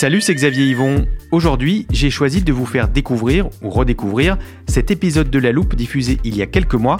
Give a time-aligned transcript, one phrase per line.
[0.00, 1.08] Salut, c'est Xavier Yvon.
[1.32, 6.20] Aujourd'hui, j'ai choisi de vous faire découvrir ou redécouvrir cet épisode de La Loupe diffusé
[6.22, 6.98] il y a quelques mois.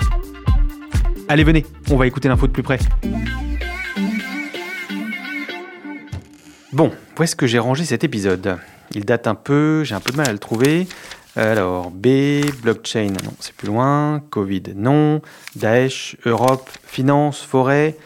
[1.28, 2.80] Allez, venez, on va écouter l'info de plus près.
[6.72, 8.56] Bon, où est-ce que j'ai rangé cet épisode?
[8.90, 10.88] Il date un peu, j'ai un peu de mal à le trouver.
[11.36, 14.24] Alors, B, blockchain, non, c'est plus loin.
[14.30, 15.22] Covid, non.
[15.54, 17.96] Daesh, Europe, finance, forêt.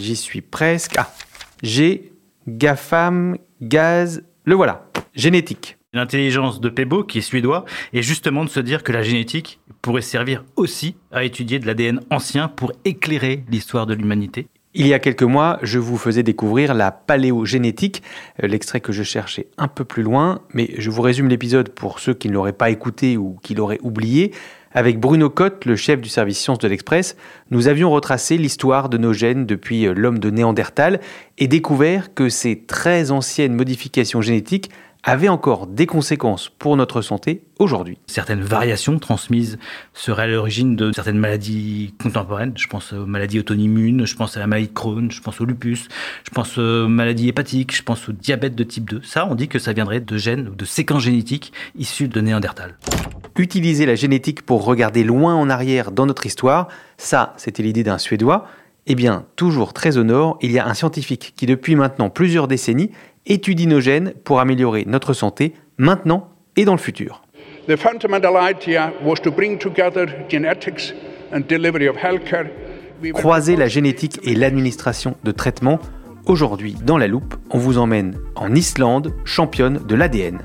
[0.00, 0.96] J'y suis presque.
[0.98, 1.14] Ah,
[1.62, 2.10] G,
[2.48, 4.86] GAFAM, gaz, le voilà.
[5.14, 5.78] Génétique.
[5.92, 10.00] L'intelligence de Pebo, qui est suédois, est justement de se dire que la génétique pourrait
[10.00, 14.48] servir aussi à étudier de l'ADN ancien pour éclairer l'histoire de l'humanité.
[14.74, 18.02] Il y a quelques mois, je vous faisais découvrir la paléogénétique,
[18.42, 21.98] euh, l'extrait que je cherchais un peu plus loin, mais je vous résume l'épisode pour
[21.98, 24.32] ceux qui ne l'auraient pas écouté ou qui l'auraient oublié.
[24.72, 27.16] Avec Bruno Cotte, le chef du service sciences de l'Express,
[27.50, 31.00] nous avions retracé l'histoire de nos gènes depuis euh, l'homme de Néandertal
[31.36, 34.70] et découvert que ces très anciennes modifications génétiques
[35.04, 37.98] avaient encore des conséquences pour notre santé aujourd'hui.
[38.06, 39.58] Certaines variations transmises
[39.94, 42.52] seraient à l'origine de certaines maladies contemporaines.
[42.56, 45.44] Je pense aux maladies auto-immunes, je pense à la maladie de Crohn, je pense au
[45.44, 45.88] lupus,
[46.24, 49.02] je pense aux maladies hépatiques, je pense au diabète de type 2.
[49.02, 52.76] Ça, on dit que ça viendrait de gènes ou de séquences génétiques issues de Néandertal.
[53.36, 57.98] Utiliser la génétique pour regarder loin en arrière dans notre histoire, ça, c'était l'idée d'un
[57.98, 58.46] Suédois.
[58.86, 62.48] Eh bien, toujours très au nord, il y a un scientifique qui, depuis maintenant plusieurs
[62.48, 62.90] décennies,
[63.26, 67.22] étudie nos gènes pour améliorer notre santé maintenant et dans le futur.
[67.68, 70.92] The fundamental idea was to bring together genetics
[71.32, 72.50] and delivery of healthcare.
[73.02, 75.78] We were Croiser la génétique et l'administration de traitements.
[76.26, 80.40] Aujourd'hui, dans la loupe, on vous emmène en Islande, championne de l'ADN.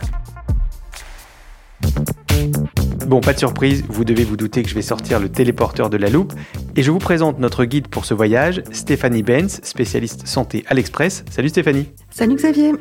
[3.08, 5.96] Bon, pas de surprise, vous devez vous douter que je vais sortir le téléporteur de
[5.96, 6.34] la loupe
[6.76, 11.24] et je vous présente notre guide pour ce voyage, Stéphanie Benz, spécialiste santé à l'Express.
[11.30, 11.88] Salut Stéphanie.
[12.10, 12.74] Salut Xavier.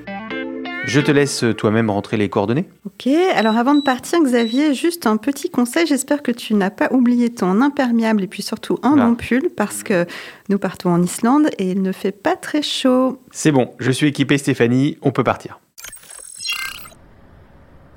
[0.85, 2.69] Je te laisse toi-même rentrer les coordonnées.
[2.87, 3.07] Ok,
[3.37, 7.31] alors avant de partir Xavier, juste un petit conseil, j'espère que tu n'as pas oublié
[7.31, 9.07] ton imperméable et puis surtout un Ah.
[9.07, 10.07] bon pull parce que
[10.49, 13.21] nous partons en Islande et il ne fait pas très chaud.
[13.31, 15.61] C'est bon, je suis équipé Stéphanie, on peut partir.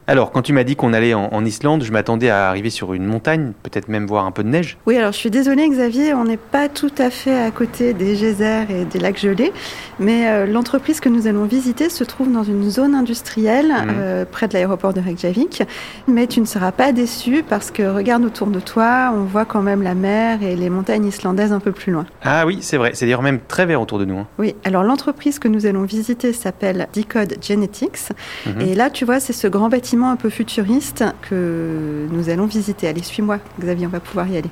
[0.09, 2.95] Alors, quand tu m'as dit qu'on allait en, en Islande, je m'attendais à arriver sur
[2.95, 4.75] une montagne, peut-être même voir un peu de neige.
[4.87, 8.15] Oui, alors je suis désolée Xavier, on n'est pas tout à fait à côté des
[8.15, 9.53] geysers et des lacs gelés,
[9.99, 13.89] mais euh, l'entreprise que nous allons visiter se trouve dans une zone industrielle Mhm.
[13.99, 15.61] euh, près de l'aéroport de Reykjavik.
[16.07, 19.61] Mais tu ne seras pas déçu parce que regarde autour de toi, on voit quand
[19.61, 22.07] même la mer et les montagnes islandaises un peu plus loin.
[22.23, 24.17] Ah oui, c'est vrai, c'est d'ailleurs même très vert autour de nous.
[24.17, 24.27] hein.
[24.39, 28.09] Oui, alors l'entreprise que nous allons visiter s'appelle Decode Genetics.
[28.47, 28.61] Mhm.
[28.61, 32.87] Et là, tu vois, c'est ce grand bâtiment un peu futuriste que nous allons visiter.
[32.87, 34.49] Allez, suis-moi, Xavier, on va pouvoir y aller.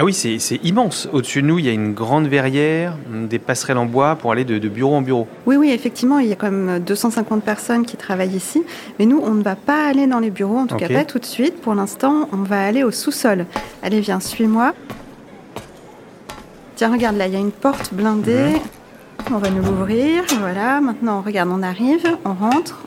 [0.00, 1.08] Ah oui, c'est immense.
[1.12, 4.44] Au-dessus de nous, il y a une grande verrière, des passerelles en bois pour aller
[4.44, 5.26] de, de bureau en bureau.
[5.44, 8.62] Oui, oui, effectivement, il y a quand même 250 personnes qui travaillent ici.
[9.00, 11.18] Mais nous, on ne va pas aller dans les bureaux, en tout cas pas tout
[11.18, 11.60] de suite.
[11.60, 13.46] Pour l'instant, on va aller au sous-sol.
[13.82, 14.72] Allez, viens, suis-moi.
[16.76, 18.52] Tiens, regarde, là, il y a une porte blindée.
[18.52, 18.60] Mhm.
[19.30, 20.24] On va nous l'ouvrir.
[20.40, 22.78] Voilà, maintenant, regarde, on arrive, on rentre,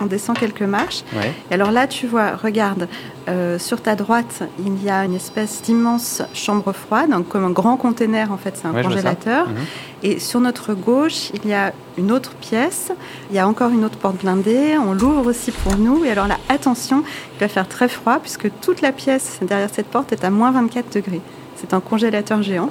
[0.00, 1.04] on descend quelques marches.
[1.14, 1.32] Ouais.
[1.50, 2.86] Et alors là, tu vois, regarde,
[3.28, 7.50] euh, sur ta droite, il y a une espèce d'immense chambre froide, donc comme un
[7.50, 9.48] grand container, en fait, c'est un Ouais, congélateur.
[9.48, 9.56] Mhm.
[10.02, 12.92] Et sur notre gauche, il y a une autre pièce.
[13.30, 14.76] Il y a encore une autre porte blindée.
[14.76, 16.04] On l'ouvre aussi pour nous.
[16.04, 17.04] Et alors là, attention,
[17.36, 20.50] il va faire très froid puisque toute la pièce derrière cette porte est à moins
[20.50, 21.20] 24 degrés.
[21.56, 22.70] C'est un congélateur géant.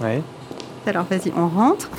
[0.00, 0.22] Ouais.
[0.88, 1.90] Alors vas-y, on rentre.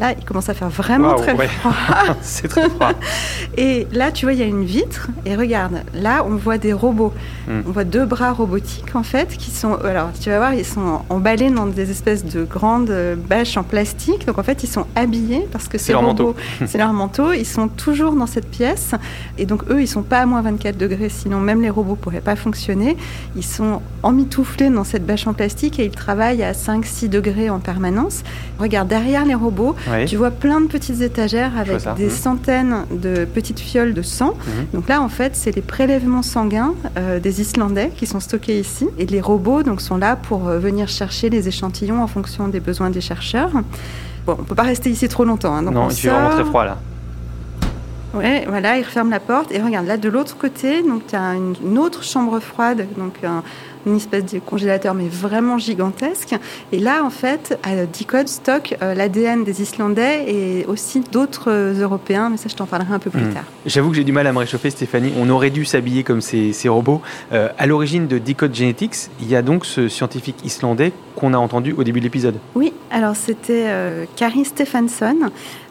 [0.00, 1.46] Là, il commence à faire vraiment très ouais.
[1.46, 1.74] froid.
[2.22, 2.92] C'est très froid.
[3.58, 5.08] Et là, tu vois, il y a une vitre.
[5.26, 7.12] Et regarde, là, on voit des robots.
[7.46, 7.60] Hmm.
[7.68, 9.74] On voit deux bras robotiques, en fait, qui sont.
[9.74, 13.62] Alors, tu vas voir, ils sont emballés dans des espèces de grandes euh, bâches en
[13.62, 14.26] plastique.
[14.26, 16.34] Donc, en fait, ils sont habillés parce que ces leur robots,
[16.66, 17.34] c'est leur manteau.
[17.34, 18.92] Ils sont toujours dans cette pièce.
[19.36, 21.10] Et donc, eux, ils sont pas à moins 24 degrés.
[21.10, 22.96] Sinon, même les robots pourraient pas fonctionner.
[23.36, 27.58] Ils sont emmitouflés dans cette bâche en plastique et ils travaillent à 5-6 degrés en
[27.58, 28.22] permanence.
[28.58, 29.76] Regarde, derrière les robots,
[30.06, 32.10] Tu vois plein de petites étagères avec des Mhm.
[32.10, 34.34] centaines de petites fioles de sang.
[34.46, 34.66] Mhm.
[34.74, 38.88] Donc là, en fait, c'est les prélèvements sanguins euh, des Islandais qui sont stockés ici.
[38.98, 42.60] Et les robots donc, sont là pour euh, venir chercher les échantillons en fonction des
[42.60, 43.50] besoins des chercheurs.
[44.26, 45.54] Bon, on peut pas rester ici trop longtemps.
[45.54, 45.62] hein.
[45.62, 46.78] Donc non, on il fait vraiment très froid là.
[48.12, 49.52] Ouais, voilà, il referme la porte.
[49.52, 53.14] Et regarde, là, de l'autre côté, donc tu as une, une autre chambre froide, donc
[53.22, 53.44] un-
[53.86, 56.34] une espèce de congélateur, mais vraiment gigantesque.
[56.72, 57.58] Et là, en fait,
[57.98, 62.66] Decode stocke euh, l'ADN des Islandais et aussi d'autres euh, Européens, mais ça, je t'en
[62.66, 63.34] parlerai un peu plus Mhm.
[63.34, 63.44] tard.
[63.66, 65.12] J'avoue que j'ai du mal à me réchauffer, Stéphanie.
[65.18, 67.00] On aurait dû s'habiller comme ces, ces robots.
[67.32, 71.38] Euh, à l'origine de Decode Genetics, il y a donc ce scientifique islandais qu'on a
[71.38, 72.36] entendu au début de l'épisode.
[72.54, 75.16] Oui, alors c'était euh, Kari Stephenson.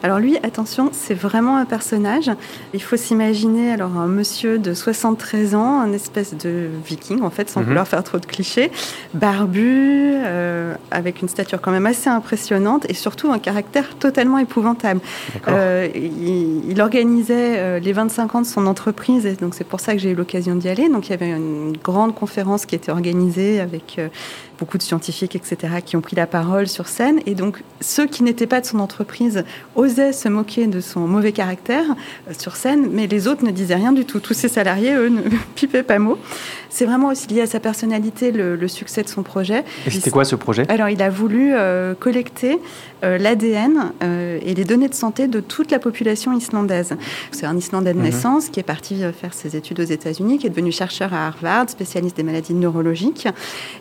[0.02, 2.30] Alors lui, attention, c'est vraiment un personnage.
[2.74, 7.50] Il faut s'imaginer alors un monsieur de 73 ans, un espèce de viking en fait,
[7.50, 7.66] sans Mhm.
[7.66, 8.70] vouloir faire trop de clichés,
[9.14, 15.00] barbu, euh, avec une stature quand même assez impressionnante et surtout un caractère totalement épouvantable.
[15.48, 19.80] Euh, il, il organisait euh, les 25 ans de son entreprise et donc c'est pour
[19.80, 20.88] ça que j'ai eu l'occasion d'y aller.
[20.88, 23.98] Donc il y avait une grande conférence qui était organisée avec
[24.60, 27.20] beaucoup de scientifiques, etc., qui ont pris la parole sur scène.
[27.26, 31.32] Et donc ceux qui n'étaient pas de son entreprise osaient se moquer de son mauvais
[31.32, 31.84] caractère
[32.28, 34.20] euh, sur scène, mais les autres ne disaient rien du tout.
[34.20, 35.22] Tous ses salariés, eux, ne
[35.54, 36.18] pipaient pas mot.
[36.68, 39.64] C'est vraiment aussi lié à sa personnalité, le, le succès de son projet.
[39.86, 40.64] Et c'était quoi ce projet?
[40.68, 42.60] Alors, il a voulu euh, collecter
[43.02, 46.94] euh, l'ADN euh, et les données de santé de toute la population islandaise.
[47.32, 48.04] C'est un Islandais de Mhm.
[48.04, 51.68] naissance qui est parti faire ses études aux États-Unis, qui est devenu chercheur à Harvard,
[51.70, 53.26] spécialiste des maladies neurologiques.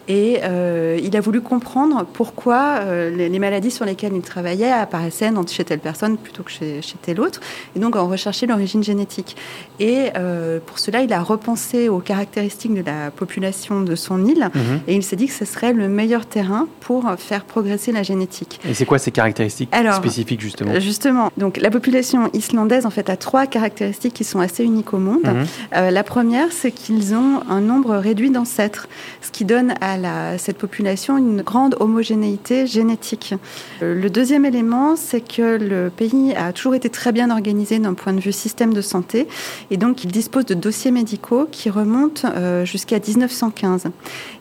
[0.07, 0.68] Et euh,
[1.01, 5.63] il a voulu comprendre pourquoi euh, les, les maladies sur lesquelles il travaillait apparaissaient chez
[5.63, 7.39] telle personne plutôt que chez, chez telle autre,
[7.75, 9.35] et donc en rechercher l'origine génétique.
[9.79, 14.49] Et euh, pour cela, il a repensé aux caractéristiques de la population de son île,
[14.53, 14.79] Mhm.
[14.87, 18.59] et il s'est dit que ce serait le meilleur terrain pour faire progresser la génétique.
[18.67, 20.71] Et c'est quoi ces caractéristiques Alors, spécifiques justement?
[20.73, 24.93] Euh, Justement, donc la population islandaise en fait a trois caractéristiques qui sont assez uniques
[24.93, 25.23] au monde.
[25.25, 25.45] Mhm.
[25.75, 28.87] Euh, la première, c'est qu'ils ont un nombre réduit d'ancêtres,
[29.21, 33.33] ce qui donne à la, cette population une grande homogénéité génétique.
[33.81, 37.95] Euh, le deuxième élément, c'est que le pays a toujours été très bien organisé d'un
[37.95, 39.27] point de vue système de santé,
[39.71, 43.85] et donc il dispose de dossiers médicaux qui remontent euh, jusqu'à 1915.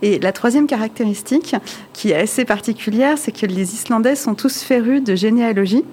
[0.03, 1.57] Et la troisième caractéristique,
[1.93, 5.85] qui est assez particulière, c'est que les Islandais sont tous férus de généalogie.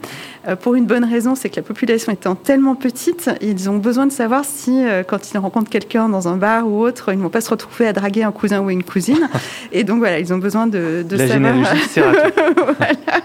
[0.47, 4.05] Euh, pour une bonne raison, c'est que la population étant tellement petite, ils ont besoin
[4.05, 7.23] de savoir si, euh, quand ils rencontrent quelqu'un dans un bar ou autre, ils ne
[7.23, 9.27] vont pas se retrouver à draguer un cousin ou une cousine.
[9.71, 11.53] Et donc voilà, ils ont besoin de, de La savoir.
[11.53, 11.89] généalogie.
[12.55, 13.21] Voilà.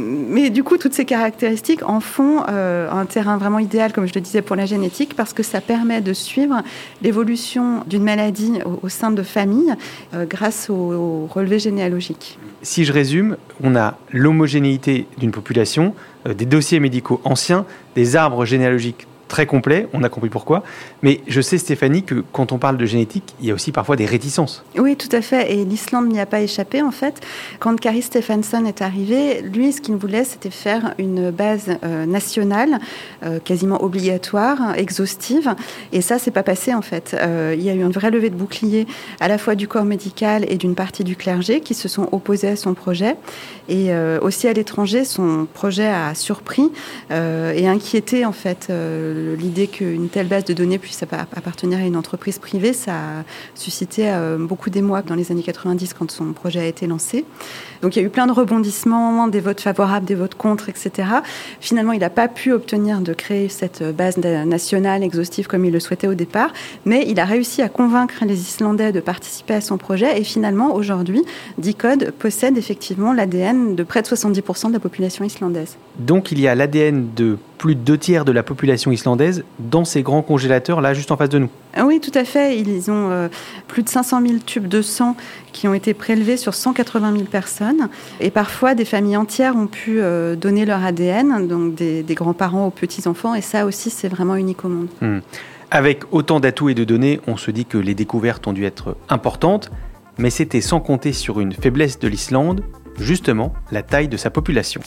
[0.00, 4.14] Mais du coup, toutes ces caractéristiques en font euh, un terrain vraiment idéal, comme je
[4.14, 6.62] le disais, pour la génétique, parce que ça permet de suivre
[7.02, 9.74] l'évolution d'une maladie au, sein de familles
[10.14, 12.38] euh, grâce au, au relevé généalogique.
[12.62, 15.94] Si je résume, on a l'homogénéité d'une population,
[16.28, 20.64] euh, des dossiers médicaux anciens, des arbres généalogiques très complets, on a compris pourquoi.
[21.02, 23.94] Mais je sais, Stéphanie, que quand on parle de génétique, il y a aussi parfois
[23.94, 24.64] des réticences.
[24.76, 25.52] Oui, tout à fait.
[25.52, 27.20] Et l'Islande n'y a pas échappé, en fait.
[27.60, 32.78] Quand Kari Stephenson est arrivé, lui, ce qu'il voulait, c'était faire une base euh, nationale,
[33.22, 35.54] euh, quasiment obligatoire, exhaustive.
[35.92, 37.14] Et ça, c'est pas passé, en fait.
[37.18, 38.86] Euh, il y a eu une vraie levée de bouclier,
[39.20, 42.48] à la fois du corps médical et d'une partie du clergé, qui se sont opposés
[42.48, 43.16] à son projet.
[43.68, 43.90] Et
[44.22, 46.72] aussi à l'étranger, son projet a surpris
[47.10, 48.68] et inquiété, en fait,
[49.38, 52.72] l'idée qu'une telle base de données puisse appa- appartenir à une entreprise privée.
[52.72, 56.86] Ça a suscité euh, beaucoup d'émoi dans les années 90 quand son projet a été
[56.86, 57.24] lancé.
[57.82, 61.08] Donc il y a eu plein de rebondissements, des votes favorables, des votes contre, etc.
[61.60, 65.72] Finalement, il n'a pas pu obtenir de créer cette base na- nationale exhaustive comme il
[65.72, 66.52] le souhaitait au départ,
[66.84, 70.74] mais il a réussi à convaincre les Islandais de participer à son projet et finalement,
[70.74, 71.22] aujourd'hui,
[71.58, 75.76] Decode possède effectivement l'ADN de près de 70% de la population islandaise.
[75.98, 79.84] Donc il y a l'ADN de plus de deux tiers de la population islandaise dans
[79.84, 81.50] ces grands congélateurs là juste en face de nous.
[81.74, 82.56] Ah Oui, tout à fait.
[82.58, 83.28] Ils ont euh,
[83.66, 85.16] plus de 500 000 tubes de sang
[85.52, 87.88] qui ont été prélevés sur 180 000 personnes.
[88.20, 92.66] Et parfois, des familles entières ont pu euh, donner leur ADN, donc des, des grands-parents
[92.66, 93.34] aux petits-enfants.
[93.34, 94.88] Et ça aussi, c'est vraiment unique au monde.
[95.00, 95.18] Hmm.
[95.70, 98.96] Avec autant d'atouts et de données, on se dit que les découvertes ont dû être
[99.08, 99.70] importantes,
[100.16, 102.62] mais c'était sans compter sur une faiblesse de l'Islande,
[102.98, 104.80] justement la taille de sa population.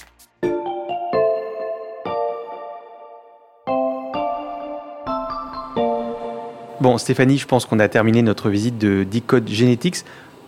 [6.82, 9.98] Bon, Stéphanie, je pense qu'on a terminé notre visite de Decode Genetics.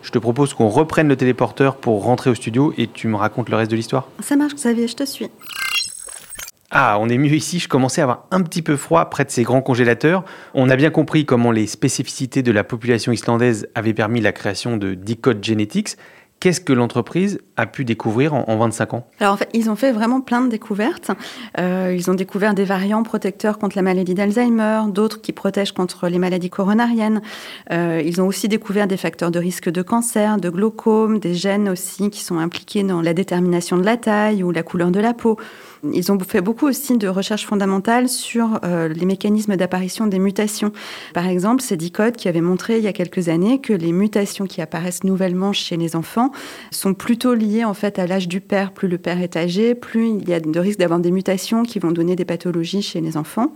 [0.02, 3.50] Je te propose qu'on reprenne le téléporteur pour rentrer au studio et tu me racontes
[3.50, 4.08] le reste de l'histoire.
[4.20, 5.30] Ça marche, Xavier, je te suis.
[6.72, 9.30] Ah, on est mieux ici, je commençais à avoir un petit peu froid près de
[9.30, 10.25] ces grands congélateurs.
[10.56, 14.75] On a bien compris comment les spécificités de la population islandaise avaient permis la création
[14.75, 15.98] de Decode Genetics.
[16.44, 19.08] Qu'est-ce que l'entreprise a pu découvrir en, 25 ans?
[19.22, 21.10] Alors en fait, ils ont fait vraiment plein de découvertes.
[21.58, 26.10] Euh, ils ont découvert des variants protecteurs contre la maladie d'Alzheimer, d'autres qui protègent contre
[26.10, 27.22] les maladies coronariennes.
[27.72, 31.70] Euh, ils ont aussi découvert des facteurs de risque de cancer, de glaucome, des gènes
[31.70, 35.14] aussi qui sont impliqués dans la détermination de la taille ou la couleur de la
[35.14, 35.38] peau.
[35.92, 40.72] Ils ont fait beaucoup aussi de recherches fondamentales sur euh, les mécanismes d'apparition des mutations.
[41.13, 44.46] Par exemple, c'est Dicode qui avait montré il y a quelques années que les mutations
[44.46, 46.32] qui apparaissent nouvellement chez les enfants
[46.72, 48.72] sont plutôt liées en fait à l'âge du père.
[48.72, 51.80] Plus le père est âgé, plus il y a de risques d'avoir des mutations qui
[51.80, 53.54] vont donner des pathologies chez les enfants,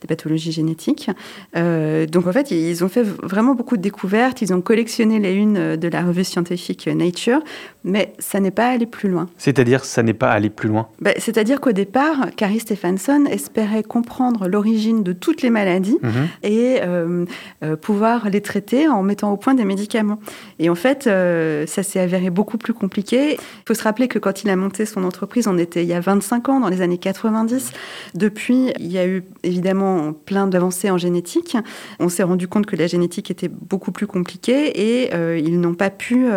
[0.00, 1.10] des pathologies génétiques.
[1.56, 4.42] Euh, donc en fait, ils ont fait vraiment beaucoup de découvertes.
[4.42, 7.40] Ils ont collectionné les unes de la revue scientifique Nature,
[7.84, 9.28] mais ça n'est pas allé plus loin.
[9.36, 10.88] C'est-à-dire, ça n'est pas allé plus loin?
[11.00, 16.28] Ben, c'est-à-dire qu'au départ, Carrie Stephenson espérait comprendre l'origine de toutes les maladies mhm.
[16.42, 17.26] et euh,
[17.62, 20.18] euh, pouvoir les traiter en mettant au point des médicaments.
[20.58, 23.34] Et en fait, euh, ça s'est avéré beaucoup plus compliqué.
[23.34, 25.92] Il faut se rappeler que quand il a monté son entreprise, on était il y
[25.92, 27.70] a 25 ans, dans les années 90.
[28.14, 31.54] Depuis, il y a eu évidemment plein d'avancées en génétique.
[32.00, 35.90] On s'est rendu compte que la génétique était beaucoup plus compliquée et ils n'ont pas
[35.90, 36.28] pu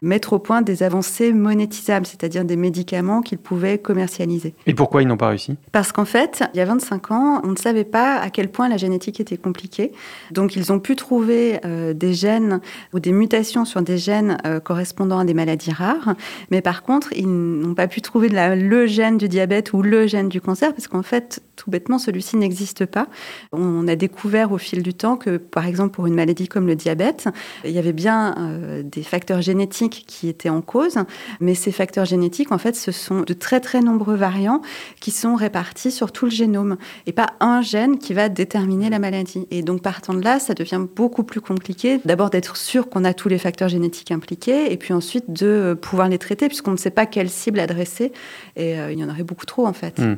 [0.00, 4.54] mettre au point des avancées monétisables, c'est-à-dire des médicaments qu'ils pouvaient commercialiser.
[4.66, 5.56] Et pourquoi ils n'ont pas réussi?
[5.72, 8.68] Parce qu'en fait, il y a 25 ans, on ne savait pas à quel point
[8.68, 9.90] la génétique était compliquée.
[10.30, 12.60] Donc ils ont pu trouver euh, des gènes
[12.94, 16.14] ou des mutations sur des gènes euh, correspondant à des maladies rares.
[16.52, 20.28] Mais par contre, ils n'ont pas pu trouver le gène du diabète ou le gène
[20.28, 23.08] du cancer, parce qu'en fait, tout bêtement, celui-ci n'existe pas.
[23.50, 26.76] On a découvert au fil du temps que, par exemple, pour une maladie comme le
[26.76, 27.28] diabète,
[27.64, 30.98] il y avait bien euh, des facteurs génétiques qui étaient en cause.
[31.40, 34.62] Mais ces facteurs génétiques, en fait, ce sont de très très nombreux variants
[35.00, 38.98] qui sont répartis sur tout le génome et pas un gène qui va déterminer la
[38.98, 39.46] maladie.
[39.50, 42.00] Et donc partant de là, ça devient beaucoup plus compliqué.
[42.04, 46.08] D'abord d'être sûr qu'on a tous les facteurs génétiques impliqués et puis ensuite de pouvoir
[46.08, 48.12] les traiter puisqu'on ne sait pas quelle cible adresser
[48.56, 49.98] et euh, il y en aurait beaucoup trop en fait.
[49.98, 50.16] Hmm.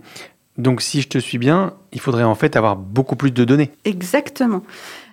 [0.59, 3.71] Donc si je te suis bien, il faudrait en fait avoir beaucoup plus de données.
[3.85, 4.63] Exactement.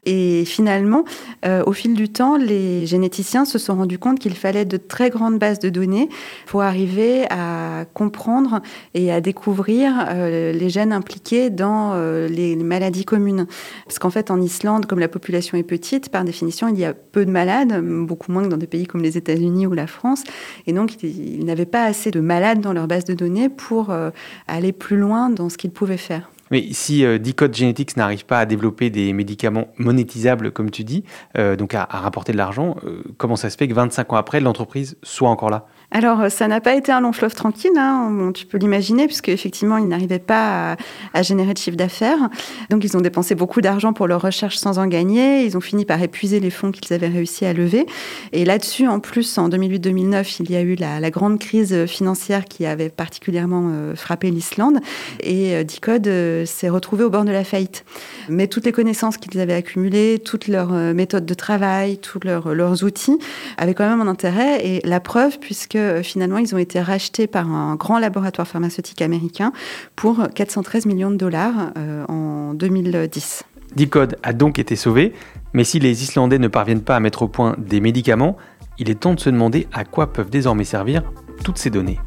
[0.10, 1.04] Et finalement,
[1.46, 5.10] euh, au fil du temps, les généticiens se sont rendus compte qu'il fallait de très
[5.10, 6.08] grandes bases de données
[6.46, 8.62] pour arriver à comprendre
[8.94, 13.48] et à découvrir euh, les gènes impliqués dans euh, les maladies communes.
[13.86, 16.94] Parce qu'en fait, en Islande, comme la population est petite, par définition, il y a
[16.94, 20.24] peu de malades, beaucoup moins que dans des pays comme les États-Unis ou la France.
[20.68, 23.94] Et donc, ils n'avaient pas assez de malades dans leur base de données pour
[24.48, 26.30] aller plus loin dans ce qu'ils pouvaient faire.
[26.52, 31.04] Mais si euh, Decode Genetics n'arrive pas à développer des médicaments monétisables, comme tu dis,
[31.38, 34.40] euh, donc à, rapporter de l'argent, euh, comment ça se fait que 25 ans après,
[34.40, 35.68] l'entreprise soit encore là?
[35.90, 39.30] Alors, euh, ça n'a pas été un long fleuve tranquille, hein, tu peux l'imaginer, puisque
[39.30, 40.76] effectivement, ils n'arrivaient pas
[41.14, 42.30] à, générer de chiffre d'affaires.
[42.70, 45.46] Donc, ils ont dépensé beaucoup d'argent pour leurs recherches sans en gagner.
[45.46, 47.86] Ils ont fini par épuiser les fonds qu'ils avaient réussi à lever.
[48.34, 52.66] Et là-dessus, en plus, en 2008-2009, il y a eu la, grande crise financière qui
[52.66, 54.80] avait particulièrement euh, frappé l'Islande.
[55.22, 56.10] Et euh, Dicode
[56.46, 57.86] s'est retrouvé au bord de la faillite.
[58.28, 63.18] Mais toutes les connaissances qu'ils avaient accumulées, toutes leurs méthodes de travail, tous leurs outils
[63.58, 64.66] avaient quand même un intérêt.
[64.68, 69.02] Et la preuve, puisque euh, finalement, ils ont été rachetés par un grand laboratoire pharmaceutique
[69.02, 69.52] américain
[69.96, 73.44] pour 413 millions de dollars euh, en 2010.
[73.76, 75.14] Decode a donc été sauvé,
[75.54, 78.38] mais si les Islandais ne parviennent pas à mettre au point des médicaments,
[78.80, 81.04] il est temps de se demander à quoi peuvent désormais servir
[81.44, 82.00] toutes ces données.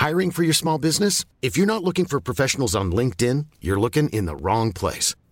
[0.00, 1.26] Hiring for your small business?
[1.42, 5.14] If you're not looking for professionals on LinkedIn, you're looking in the wrong place.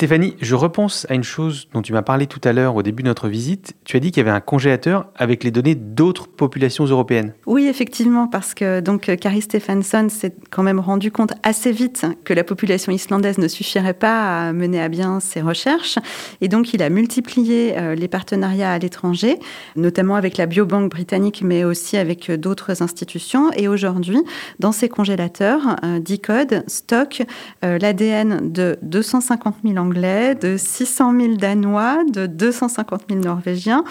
[0.00, 3.02] Stéphanie, je repense à une chose dont tu m'as parlé tout à l'heure au début
[3.02, 3.74] de notre visite.
[3.84, 7.34] Tu as dit qu'il y avait un congélateur avec les données d'autres populations européennes.
[7.44, 12.32] Oui, effectivement, parce que donc Carrie Stephenson s'est quand même rendu compte assez vite que
[12.32, 15.98] la population islandaise ne suffirait pas à mener à bien ses recherches.
[16.40, 19.38] Et donc, il a multiplié euh, les partenariats à l'étranger,
[19.76, 23.52] notamment avec la Biobank britannique, mais aussi avec d'autres institutions.
[23.52, 24.20] Et aujourd'hui,
[24.60, 27.22] dans ces congélateurs, euh, Decode stocke
[27.66, 33.84] euh, l'ADN de 250 000 Anglais, de 600 000 Danois, de 250 000 Norvégiens,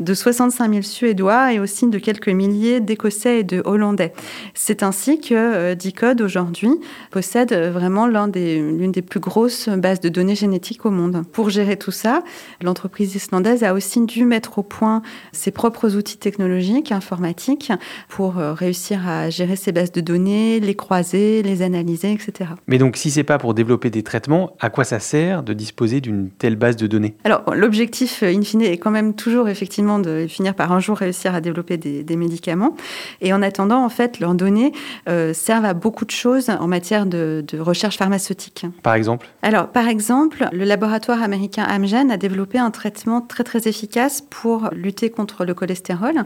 [0.00, 4.12] de 65 000 Suédois et aussi de quelques milliers d'Écossais et de Hollandais.
[4.54, 6.70] C'est ainsi que euh, Decode aujourd'hui
[7.10, 11.22] possède vraiment l'une des, des plus grosses bases de données génétiques au monde.
[11.32, 12.22] Pour gérer tout ça,
[12.62, 17.72] l'entreprise islandaise a aussi dû mettre au point ses propres outils technologiques, informatiques,
[18.08, 22.50] pour euh, réussir à gérer ces bases de données, les croiser, les analyser, etc.
[22.66, 26.00] Mais donc, si c'est pas pour développer des traitements, à quoi ça sert de disposer
[26.00, 27.14] d'une telle base de données?
[27.24, 31.34] Alors, l'objectif, in fine, est quand même toujours effectivement de finir par un jour réussir
[31.34, 32.74] à développer des, des médicaments.
[33.20, 34.72] Et en attendant, en fait, leurs données
[35.08, 38.66] euh, servent à beaucoup de choses en matière de, de recherche pharmaceutique.
[38.82, 39.28] Par exemple?
[39.42, 44.70] Alors, par exemple, le laboratoire américain Amgen a développé un traitement très très efficace pour
[44.72, 46.24] lutter contre le cholestérol,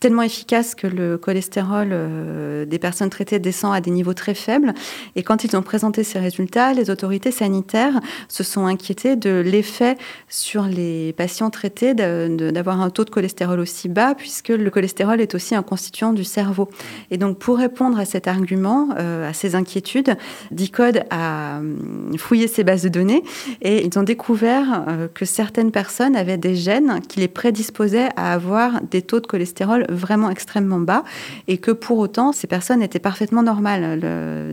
[0.00, 4.72] tellement efficace que le cholestérol euh, des personnes traitées descend à des niveaux très faibles.
[5.14, 9.96] Et quand ils ont présenté ces résultats, les autorités sanitaires se sont inquiétées de l'effet
[10.28, 15.34] sur les patients traités d'avoir un taux de cholestérol aussi bas, puisque le cholestérol est
[15.34, 16.70] aussi un constituant du cerveau.
[17.10, 20.16] Et donc, pour répondre à cet argument, euh, à ces inquiétudes,
[20.50, 23.22] Decode a hum, fouillé ces bases de données
[23.60, 28.32] et ils ont découvert euh, que certaines personnes avaient des gènes qui les prédisposaient à
[28.32, 31.04] avoir des taux de cholestérol vraiment extrêmement bas
[31.48, 33.98] et que pour autant, ces personnes étaient parfaitement normales,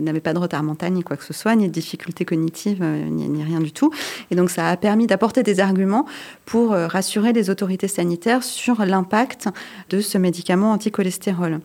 [0.02, 3.08] n'avaient pas de retard mental ni quoi que ce soit, ni de difficultés cognitives, euh,
[3.08, 3.90] ni rien du tout.
[4.30, 6.06] Et donc, ça a permis d'apporter des arguments
[6.46, 9.48] pour euh, rassurer les autorités sanitaires sur l'impact
[9.90, 11.60] de ce médicament anticholestérol.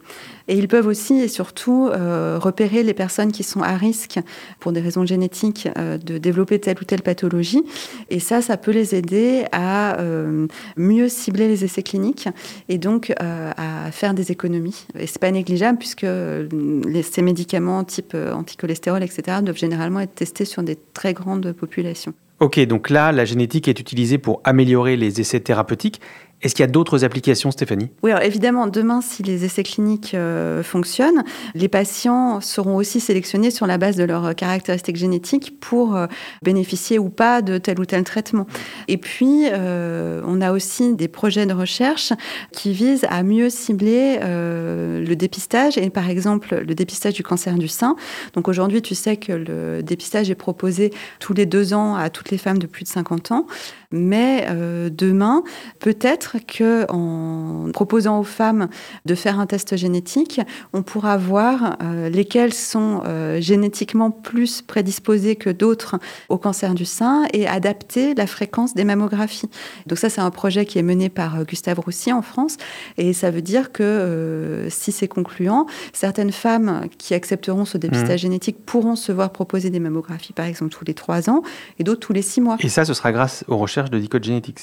[0.50, 4.20] Et ils peuvent aussi et surtout euh, repérer les personnes qui sont à risque
[4.60, 7.64] pour des raisons génétiques euh, de développer telle ou telle pathologie.
[8.10, 12.28] Et ça, ça peut les aider à euh, mieux cibler les essais cliniques
[12.68, 14.88] et donc à faire des économies.
[14.98, 20.46] Et c'est pas négligeable puisque les, ces médicaments type anticholestérol, etc., doivent généralement être testés
[20.46, 22.14] sur des très grandes populations.
[22.40, 26.00] Ok, donc là, la génétique est utilisée pour améliorer les essais thérapeutiques.
[26.42, 27.90] Est-ce qu'il y a d'autres applications, Stéphanie?
[28.02, 31.24] Oui, alors évidemment, demain, si les essais cliniques euh, fonctionnent,
[31.54, 36.08] les patients seront aussi sélectionnés sur la base de leurs caractéristiques génétiques pour euh,
[36.42, 38.48] bénéficier ou pas de tel ou tel traitement.
[38.88, 42.14] Et puis, euh, on a aussi des projets de recherche
[42.54, 47.68] qui visent à mieux cibler le dépistage et par exemple le dépistage du cancer du
[47.68, 47.96] sein.
[48.34, 52.32] Donc aujourd'hui, tu sais que le dépistage est proposé tous les deux ans à toutes
[52.32, 53.46] les femmes de plus de 50 ans.
[53.92, 55.42] Mais euh, demain,
[55.80, 58.70] peut-être que en proposant aux femmes
[59.06, 60.42] de faire un test génétique,
[60.74, 65.98] on pourra voir euh, lesquelles sont euh, génétiquement plus prédisposées que d'autres
[66.30, 69.50] au cancer du sein et adapter la fréquence des mammographies.
[69.88, 72.58] Donc ça, c'est un projet qui est mené par Gustave Roussy en France
[72.98, 78.64] et ça veut dire que si c'est concluant, certaines femmes qui accepteront ce dépistage génétique
[78.64, 81.42] pourront se voir proposer des mammographies, par exemple, tous les trois ans
[81.80, 82.58] et d'autres tous les six mois.
[82.60, 84.00] Et ça, ce sera grâce aux recherches de.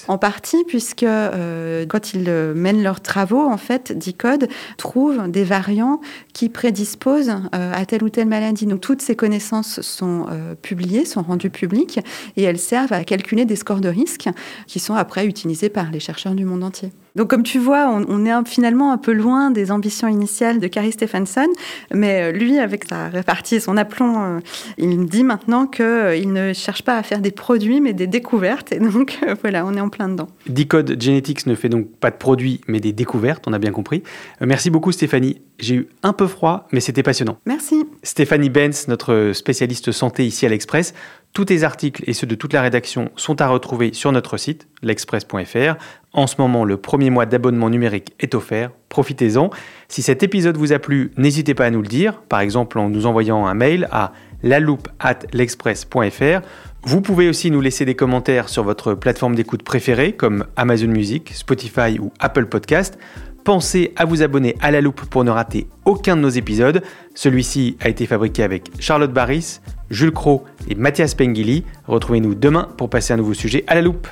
[0.09, 5.44] En partie, puisque euh, quand ils euh, mènent leurs travaux, en fait, Decode trouve des
[5.44, 6.00] variants
[6.33, 8.66] qui prédisposent euh, à telle ou telle maladie.
[8.66, 10.26] Donc toutes ces connaissances sont
[10.62, 12.00] publiées, sont rendues publiques,
[12.37, 14.29] et elles servent à calculer des scores de risque
[14.66, 16.90] qui sont après utilisés par les chercheurs du monde entier.
[17.16, 20.68] Donc, comme tu vois, on, on est finalement un peu loin des ambitions initiales de
[20.68, 21.48] Carrie Stephenson,
[21.92, 24.40] mais euh, lui, avec sa répartie et son aplomb, euh,
[24.79, 28.72] il me dit maintenant qu'il ne cherche pas à faire des produits, mais des découvertes.
[28.72, 30.29] Et donc, euh, voilà, on est en plein dedans.
[30.46, 34.02] Decode Genetics ne fait donc pas de produits, mais des découvertes, on a bien compris.
[34.42, 35.40] Euh, merci beaucoup, Stéphanie.
[35.59, 37.38] J'ai eu un peu froid, mais c'était passionnant.
[37.46, 37.87] Merci.
[38.02, 40.92] Stéphanie Benz, notre spécialiste santé ici à l'Express.
[41.37, 44.68] Tous tes articles et ceux de toute la rédaction sont à retrouver sur notre site,
[44.81, 45.75] l'express.fr.
[46.14, 48.70] En ce moment, le premier mois d'abonnement numérique est offert.
[48.88, 49.51] Profitez-en.
[49.87, 52.88] Si cet épisode vous a plu, n'hésitez pas à nous le dire, par exemple en
[52.88, 56.40] nous envoyant un mail à laloupe@l'express.fr.
[56.85, 61.33] Vous pouvez aussi nous laisser des commentaires sur votre plateforme d'écoute préférée comme Amazon Music,
[61.35, 62.96] Spotify ou Apple Podcast.
[63.44, 66.83] Pensez à vous abonner à la loupe pour ne rater aucun de nos épisodes.
[67.14, 71.64] Celui-ci a été fabriqué avec Charlotte Barris, Jules Cro et Mathias Pengili.
[71.87, 74.09] Retrouvez-nous demain pour passer un nouveau sujet à la loupe.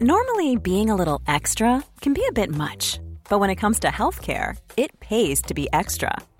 [0.00, 3.88] Normally, being a little extra can be a bit much, but when it comes to
[3.88, 6.10] healthcare, it pays to be extra.